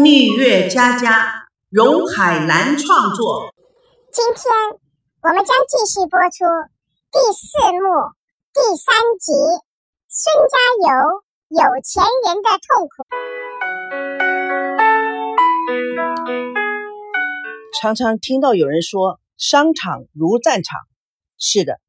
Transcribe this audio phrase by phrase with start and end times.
[0.00, 3.52] 蜜月佳佳，荣海兰创作。
[4.12, 4.44] 今天
[5.22, 6.44] 我们将继续播出
[7.10, 7.42] 第四
[7.72, 7.82] 幕
[8.54, 9.32] 第三集
[10.08, 10.56] 《孙家
[10.86, 10.88] 有
[11.50, 13.02] 有钱人的痛苦》。
[17.82, 20.78] 常常听到有人说“商场如战场”，
[21.38, 21.80] 是的，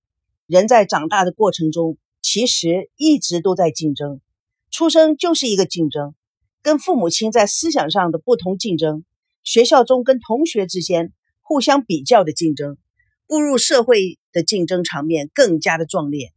[0.48, 4.20] 人在长大的过程中，其实一直都在竞争。
[4.72, 6.16] 出生就是一个竞争，
[6.62, 9.04] 跟父母亲在思想上的不同竞争，
[9.44, 12.78] 学校中跟同学之间互相比较的竞争，
[13.28, 16.34] 步入社会的竞争场面更加的壮烈。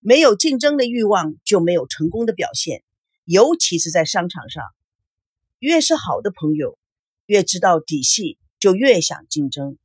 [0.00, 2.82] 没有竞争的欲望，就没有成功的表现，
[3.24, 4.62] 尤其是在商场上，
[5.58, 6.78] 越是好的朋友，
[7.26, 8.38] 越知道底细。
[8.60, 9.76] 就越想竞争，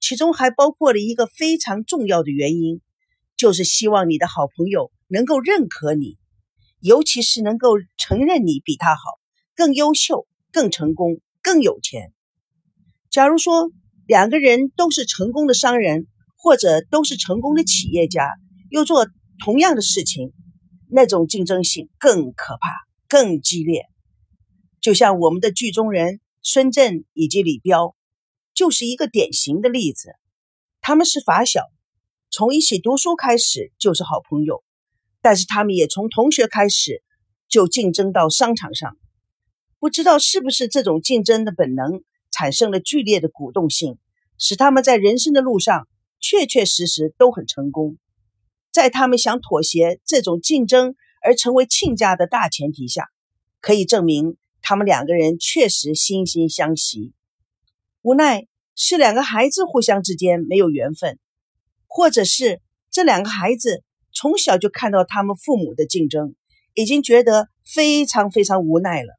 [0.00, 2.82] 其中还包括了一个非常重要的原因，
[3.38, 6.17] 就是希望你的好朋友能够认可你，
[6.80, 9.00] 尤其是能够承认你比他好、
[9.54, 12.12] 更优秀、更成功、更有钱。
[13.10, 13.70] 假如说
[14.06, 18.30] 两个人都是成功的商人，或者都是成功的企业家，
[18.70, 19.06] 又做
[19.44, 20.32] 同样的事情，
[20.90, 22.70] 那种竞争性更可怕、
[23.08, 23.86] 更激烈。
[24.80, 27.94] 就像我们的剧中人孙振以及李彪。
[28.54, 30.16] 就是一个典型的例子，
[30.80, 31.62] 他们是发小，
[32.28, 34.64] 从一起读书开始就是好朋友，
[35.20, 37.02] 但是他们也从同学开始
[37.48, 38.96] 就竞争到商场上，
[39.78, 43.98] 不知道是不是这种竞争的本能产生了剧烈的鼓动性，
[44.38, 45.88] 使他们在人生的路上
[46.20, 47.96] 确确实实都很成功。
[48.70, 53.08] 在他们想妥协这种竞争而成为亲家的大前提下，
[53.60, 57.12] 可以证明他们两个人确实惺惺相惜。
[58.02, 61.18] 无奈是两个孩子互相之间没有缘分，
[61.88, 62.60] 或者是
[62.90, 63.82] 这两个孩子
[64.20, 66.34] 从小就看到他们父母的竞争，
[66.74, 69.16] 已经觉得非常非常无奈了。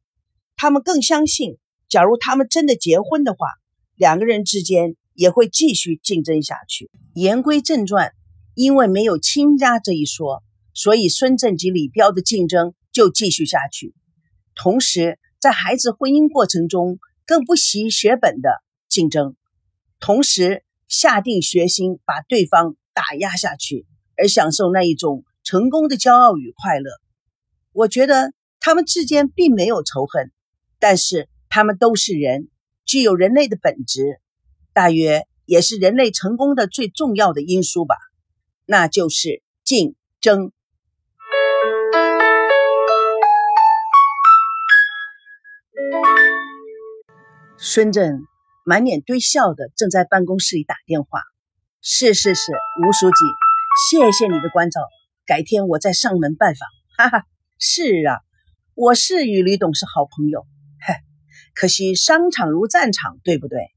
[0.58, 3.47] 他们更相信，假如他们真的结婚的话，
[3.96, 6.91] 两个人之间也会继续竞争下去。
[7.13, 8.12] 言归正传，
[8.56, 10.44] 因为没有亲家这一说，
[10.74, 13.95] 所以孙正及李彪的竞争就继续下去。
[14.53, 18.50] 同时，在孩子婚姻过程中，更不惜血本的。
[18.90, 19.38] 竞争，
[20.01, 23.85] 同时下定决心把对方打压下去，
[24.19, 26.91] 而享受那一种成功的骄傲与快乐。
[27.72, 30.31] 我觉得他们之间并没有仇恨，
[30.80, 32.50] 但是他们都是人，
[32.85, 34.19] 具有人类的本质，
[34.74, 37.96] 大约也是人类成功的最重要的因素吧，
[38.66, 40.51] 那就是竞争。
[47.57, 48.25] 孙正。
[48.66, 51.24] 满脸堆笑的，正在办公室里打电话。
[51.81, 52.51] 是是是，
[52.84, 53.16] 吴书记，
[53.88, 54.81] 谢谢你的关照，
[55.25, 56.67] 改天我再上门拜访。
[56.97, 57.25] 哈哈，
[57.57, 58.19] 是啊，
[58.73, 60.45] 我是与李董是好朋友。
[60.85, 60.94] 嘿，
[61.56, 63.72] 可惜商场如战场，对不对？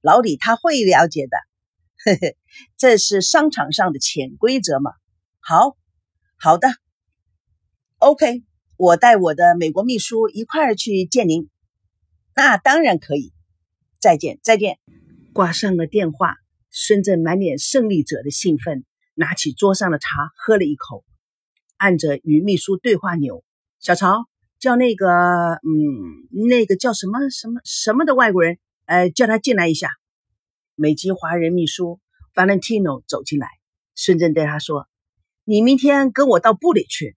[0.00, 1.36] 老李他会了解的。
[2.04, 2.36] 嘿嘿，
[2.76, 4.92] 这是商场上的潜规则嘛。
[5.40, 5.76] 好，
[6.38, 6.68] 好的。
[7.98, 8.44] OK，
[8.76, 11.50] 我带我的美国秘书一块儿去见您。
[12.36, 13.32] 那当然可以。
[13.98, 14.78] 再见，再见。
[15.32, 16.36] 挂上了电话，
[16.70, 18.84] 孙振满脸胜利者的兴奋，
[19.18, 21.04] 拿起桌上的茶喝了一口，
[21.76, 23.44] 按着与秘书对话钮
[23.80, 24.26] ：“小曹，
[24.60, 25.06] 叫那个……
[25.06, 29.90] 嗯，那个叫什么什么什么的外国人，呃，叫他进来一下。”
[30.76, 32.00] 美籍华人秘书
[32.32, 33.48] Valentino 走进来，
[33.96, 34.88] 孙振对他说
[35.42, 37.16] ：“你明天跟我到部里去。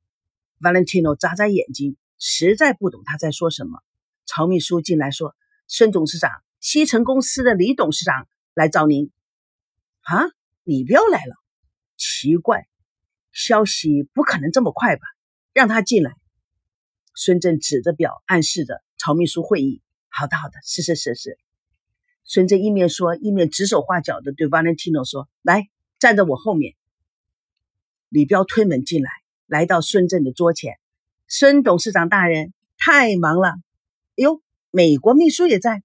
[0.59, 3.79] ”Valentino 眨眨眼睛，实在不懂他在说什么。
[4.25, 5.35] 曹秘书进来说
[5.67, 6.31] ：“孙董事长。”
[6.61, 9.09] 西城公司的李董事长来找您，
[10.01, 10.25] 啊，
[10.63, 11.35] 李彪来了，
[12.21, 12.67] 奇怪，
[13.31, 15.01] 消息不可能这么快吧？
[15.53, 16.13] 让他进来。
[17.15, 19.81] 孙振指着表，暗示着曹秘书会议。
[20.07, 21.39] 好的，好的，是是是是。
[22.23, 25.67] 孙振一面说，一面指手画脚的对 Valentino 说：“来，
[25.97, 26.75] 站在我后面。”
[28.07, 29.09] 李彪推门进来，
[29.47, 30.77] 来到孙振的桌前。
[31.27, 33.55] 孙董事长大人，太忙了。
[34.13, 35.81] 哟，美国秘书也在。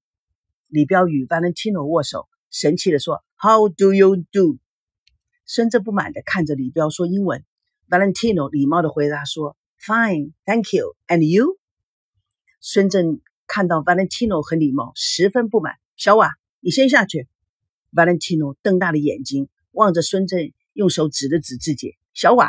[0.67, 4.59] 李彪与 Valentino 握手，神气的说：“How do you do？”
[5.46, 7.44] 孙振不满地看着李彪说英文。
[7.90, 10.96] Valentino 礼貌地回答说：“Fine, thank you.
[11.08, 11.58] And you？”
[12.62, 15.76] 孙振看到 Valentino 很礼貌，十分不满。
[15.98, 17.28] 小瓦，你先下去。
[17.92, 22.48] Valentino 瞪大了眼睛望着孙振，用手指了指自己：“小瓦，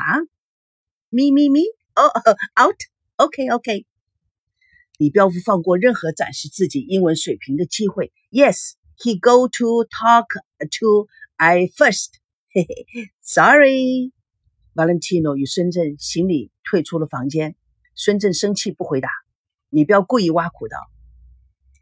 [1.10, 1.64] me me me，
[1.96, 2.06] 哦，
[2.62, 3.86] out，OK OK。”
[4.98, 8.12] 李彪不放过任何展示自己英文水平的机会。
[8.30, 10.26] Yes, he go to talk
[10.78, 12.10] to I first.
[12.57, 12.65] 嘿，
[13.21, 14.11] Sorry.
[14.73, 17.55] Valentino 与孙振行礼退出了房间。
[17.93, 19.09] 孙振生气不回答。
[19.69, 20.77] 李彪故意挖苦道：“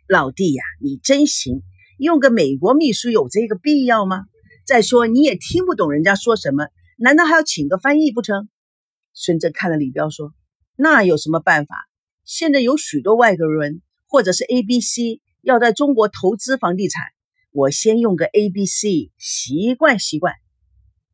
[0.09, 1.61] 老弟呀，你真行，
[1.97, 4.25] 用个美国秘书有这个必要吗？
[4.65, 6.67] 再说你也听不懂人家说什么，
[6.97, 8.49] 难道还要请个翻译不成？
[9.13, 10.33] 孙正看了李彪说
[10.75, 11.87] ：“那有什么办法？
[12.25, 17.01] 现在有许多外国人或者是 A、B、C 要在中国投资房地产，
[17.51, 20.33] 我先用个 A、B、C 习惯习惯，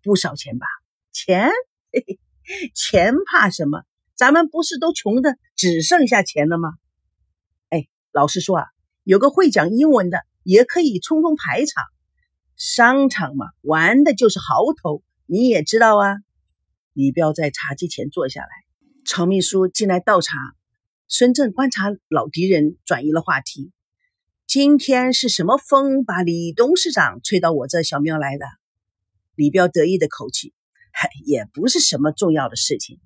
[0.03, 0.65] 不少钱吧？
[1.11, 1.49] 钱，
[2.73, 3.83] 钱怕什么？
[4.15, 6.73] 咱们不是都穷的只剩下钱了吗？
[7.69, 8.65] 哎，老实说啊，
[9.03, 11.83] 有个会讲英文的也可以冲冲排场。”
[12.55, 16.17] 商场嘛，玩的就是豪头，你也知道啊。
[16.93, 18.49] 李彪在茶几前坐下来，
[19.05, 20.37] 曹秘书进来倒茶。
[21.07, 23.71] 孙正观察老敌人，转移了话题。
[24.45, 28.45] 今天是什么风把李董事长吹到我这小庙来的？
[29.41, 30.53] 李彪得意的口气，
[30.91, 32.99] 嗨，也不是什么重要的事情。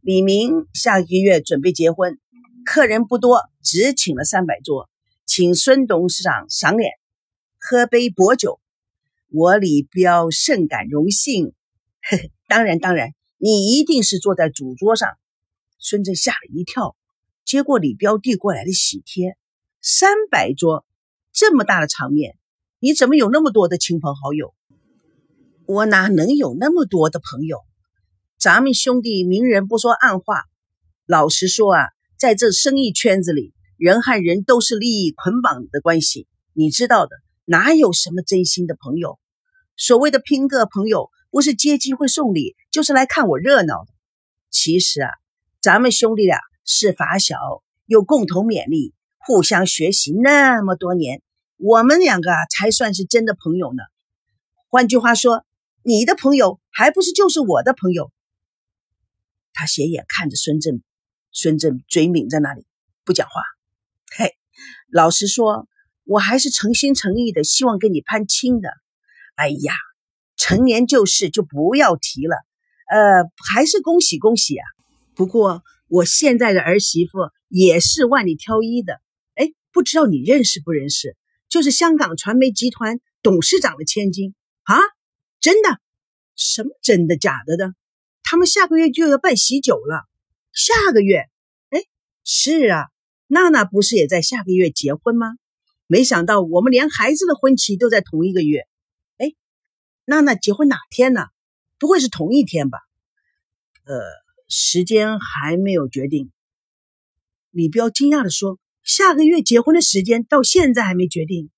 [0.00, 2.18] 李明下个月准备结婚，
[2.64, 4.90] 客人不多，只请了三百桌，
[5.24, 6.90] 请孙董事长赏脸，
[7.60, 8.58] 喝杯薄酒。
[9.28, 11.52] 我李彪甚感荣幸，
[12.10, 15.10] 呵呵，当然当然，你一定是坐在主桌上。
[15.78, 16.96] 孙正吓了一跳，
[17.44, 19.36] 接过李彪递过来的喜帖，
[19.80, 20.84] 三百桌，
[21.32, 22.36] 这么大的场面，
[22.80, 24.52] 你怎么有那么多的亲朋好友？
[25.68, 27.58] 我哪能有那么多的朋友？
[28.38, 30.44] 咱们兄弟明人不说暗话，
[31.04, 31.88] 老实说啊，
[32.18, 37.14] 在这生意圈子里，人和人都是利益捆绑的关系，你知道的。
[37.44, 39.18] 哪有什么真心的朋友？
[39.76, 43.92] 所谓的拼个朋友，不是接机会送礼，就是来看我热闹的。
[44.48, 45.10] 其实啊，
[45.60, 47.36] 咱们兄弟俩是发小，
[47.84, 51.20] 又共同勉励，互相学习那么多年，
[51.58, 53.82] 我们两个才算是真的朋友呢。
[54.70, 55.44] 换句话说，
[55.82, 58.12] 你的朋友还不是就是我的朋友？
[59.52, 60.82] 他斜眼看着孙振，
[61.32, 62.66] 孙振嘴抿在那里
[63.04, 63.42] 不讲话。
[64.16, 64.36] 嘿，
[64.90, 65.68] 老实说。
[66.10, 68.70] 我还是诚心诚意的希望跟你攀亲的。
[69.34, 69.74] 哎呀，
[70.38, 72.34] 陈年旧事就不要提了。
[72.90, 74.64] 呃，还是恭喜恭喜啊！
[75.14, 79.02] 不过我现在的儿媳妇也是万里挑一的。
[79.34, 81.14] 哎，不知道你认识不认识？
[81.50, 84.76] 就是香港传媒集团董事长的千金啊！
[85.48, 85.80] 真的？
[86.36, 87.74] 什么真的假的的？
[88.22, 90.04] 他们下个月就要办喜酒了。
[90.52, 91.26] 下个月？
[91.70, 91.84] 哎，
[92.22, 92.88] 是啊，
[93.28, 95.38] 娜娜不是也在下个月结婚吗？
[95.86, 98.68] 没想到我们连孩子的婚期都在同一个月，
[99.16, 99.32] 哎，
[100.04, 101.28] 娜娜结婚哪天呢？
[101.78, 102.80] 不会是同一天吧？
[103.86, 103.98] 呃，
[104.48, 106.30] 时间还没有决定。
[107.50, 111.48] 李彪惊讶的说：“下个月结婚的时间到现在还没决定。”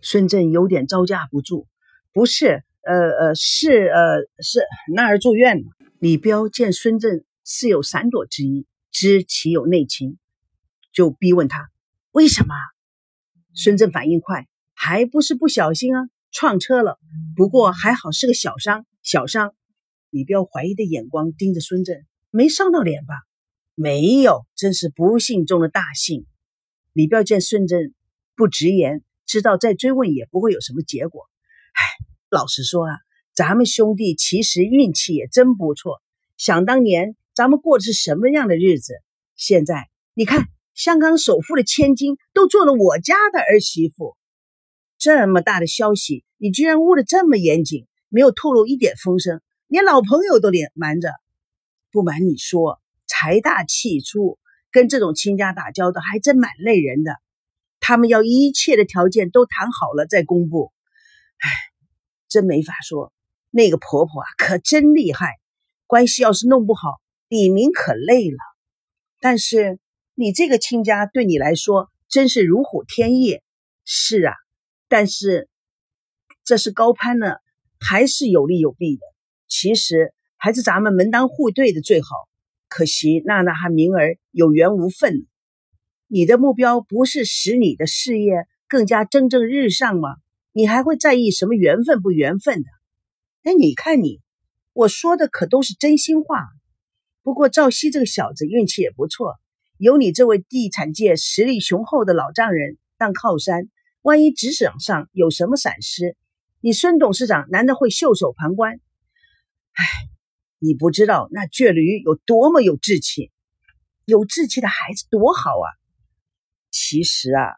[0.00, 1.66] 孙振有点招架不住
[2.14, 4.60] ：“不是，呃呃，是呃是
[4.94, 5.64] 那儿住院了。”
[6.00, 10.18] 李彪见孙振似有闪躲之意，知其有内情，
[10.92, 11.70] 就逼问他
[12.10, 12.54] ：“为什么？”
[13.54, 16.98] 孙正反应快，还不是不小心啊，撞车了。
[17.36, 19.54] 不过还好是个小伤，小伤。
[20.10, 23.14] 李彪怀疑的眼光盯着孙正，没伤到脸吧？
[23.74, 26.26] 没有，真是不幸中的大幸。
[26.92, 27.94] 李彪见孙正
[28.34, 31.28] 不直言，知道再追问也不会有什么结果。
[32.32, 32.98] 老实说啊，
[33.32, 36.02] 咱们兄弟其实运气也真不错。
[36.36, 38.94] 想当年咱们过的是什么样的日子？
[39.36, 40.48] 现在你看。
[40.74, 44.16] 香港首富的千金都做了我家的儿媳妇，
[44.96, 51.10] 这么大的消息，你居然捂得这么严谨，没有透露一点风声，连老朋友都连瞒着。
[51.90, 54.38] 不瞒你说，财大气粗，
[54.70, 57.16] 跟这种亲家打交道还真蛮累人的。
[57.78, 60.72] 他们要一切的条件都谈好了再公布。
[61.36, 61.50] 唉，
[62.32, 63.12] 真没法说。
[63.50, 65.38] 那个婆婆啊，可真厉害，
[65.86, 68.38] 关系要是弄不好，李明可累了。
[69.20, 69.78] 但是。
[70.14, 73.40] 你这个亲家对你来说真是如虎添翼。
[73.82, 74.34] 是啊，
[74.86, 75.48] 但是
[76.44, 77.36] 这是高攀呢，
[77.80, 79.00] 还是有利有弊的。
[79.48, 82.08] 其实还是咱们门当户对的最好。
[82.68, 85.26] 可惜娜娜和明儿有缘无分。
[86.08, 90.10] 你的目标不是使你的事业更加蒸蒸日上吗？
[90.52, 92.68] 你还会在意什么缘分不缘分的？
[93.42, 94.20] 哎，你看你，
[94.72, 96.46] 我说的可都是真心话。
[97.22, 99.36] 不过赵熙这个小子运气也不错。
[99.78, 103.68] 有你这位地产界实力雄厚的老丈人当靠山，
[104.02, 106.16] 万一职场上有什么闪失，
[106.60, 108.78] 你孙董事长难道会袖手旁观？
[109.72, 109.84] 唉，
[110.58, 113.32] 你不知道那倔驴有多么有志气，
[114.04, 115.66] 有志气的孩子多好啊！
[116.70, 117.56] 其实啊，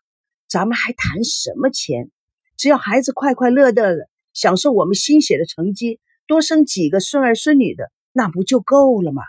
[0.48, 2.10] 咱们还谈什么钱？
[2.56, 9.22] 只要孩子快快乐乐的享受我们心血的成绩，多生几个孙儿孙女的，那不就够了吗？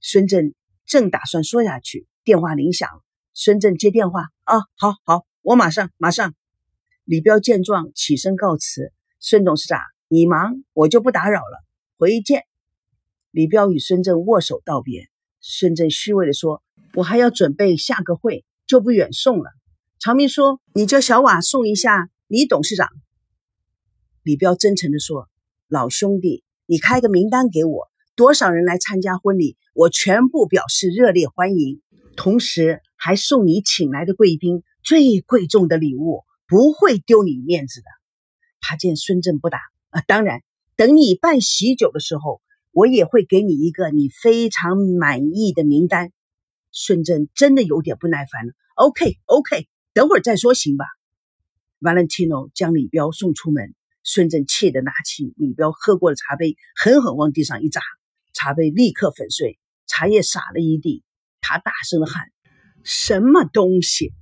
[0.00, 0.54] 孙振。
[0.84, 3.02] 正打算说下去，电话铃响了，
[3.32, 6.34] 孙正接电话啊，好好，我马上马上。
[7.04, 11.64] 李彪见状起身告辞，孙董事长，你忙，我就不打扰了，
[11.96, 12.42] 回见。
[13.30, 15.08] 李彪与孙正握手道别，
[15.40, 19.50] 孙正虚伪的说：“我还要准备下个会，就不远送了。”
[20.02, 22.88] 常明说：“你叫小瓦送一下李董事长。”
[24.24, 25.28] 李彪真诚的说
[25.70, 31.80] ：“老兄弟，你开个名单给我，多少人来参加婚礼，我全部表示热烈欢迎，
[32.16, 37.86] 同时还送你请来的贵宾最贵重的礼物。”不会丢你面子的。
[38.60, 40.42] 他见孙正不答啊，当然，
[40.76, 42.42] 等你办喜酒的时候，
[42.72, 46.10] 我也会给你一个你非常满意的名单。
[46.70, 48.52] 孙正真的有点不耐烦了。
[48.74, 50.86] OK，OK，等会儿再说，行吧
[51.80, 57.82] ？Valentino 将李彪送出门，孙正气得拿起李彪喝过的茶杯，狠狠往地上一砸，
[58.32, 61.02] 茶杯立刻粉碎，茶叶洒了一地。
[61.40, 62.28] 他大声的喊
[62.84, 64.12] ：“什么东西，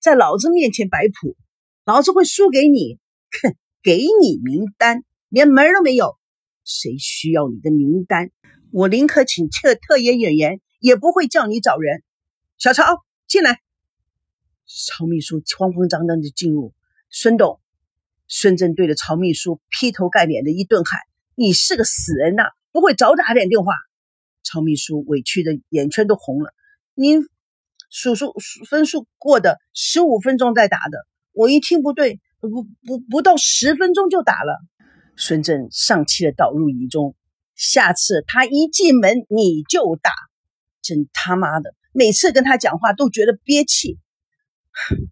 [0.00, 1.36] 在老子面前摆谱！”
[1.84, 2.98] 老子会输给你？
[3.42, 6.16] 哼，给你名单，连门都没有。
[6.64, 8.30] 谁需要你的名单？
[8.72, 12.02] 我宁可请特特演演员，也不会叫你找人。
[12.56, 13.60] 小曹进来。
[14.68, 16.74] 曹秘书慌慌张张的进入。
[17.10, 17.58] 孙董，
[18.26, 21.00] 孙正对着曹秘书劈头盖脸的一顿喊
[21.34, 22.44] ：“你是个死人呐！
[22.70, 23.72] 不会早打点电话？”
[24.44, 26.52] 曹秘书委屈的眼圈都红了。
[26.94, 27.22] 您
[27.88, 28.34] 数数
[28.68, 31.06] 分数过的，十五分钟再打的。
[31.32, 32.48] 我一听不对，不
[32.84, 34.60] 不不到十分钟就打了。
[35.16, 37.16] 孙正丧气的倒入仪中，
[37.54, 40.10] 下次他一进门你就打。
[40.82, 43.98] 真他妈的，每次跟他讲话都觉得憋气。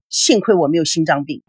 [0.08, 1.42] 幸亏我没有心脏病。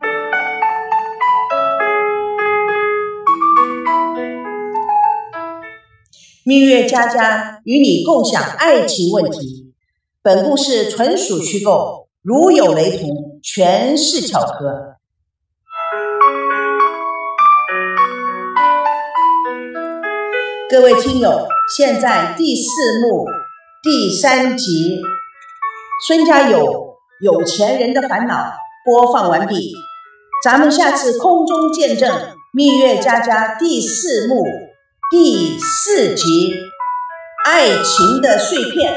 [6.46, 9.74] 蜜月佳佳与你共享爱情问题，
[10.22, 12.08] 本故事纯属虚构。
[12.22, 14.96] 如有雷同，全是巧合。
[20.70, 21.48] 各位听友，
[21.78, 22.70] 现在第四
[23.02, 23.26] 幕
[23.82, 25.00] 第三集
[26.06, 26.87] 《孙家有
[27.20, 28.36] 有钱人的烦恼》
[28.86, 29.74] 播放完毕，
[30.44, 32.12] 咱们下次空中见证
[32.54, 34.44] 《蜜月佳佳》第四幕
[35.10, 36.52] 第四集
[37.44, 38.94] 《爱情的碎片》。